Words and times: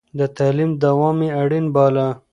د 0.19 0.21
تعليم 0.37 0.71
دوام 0.83 1.17
يې 1.25 1.29
اړين 1.41 1.65
باله. 1.75 2.07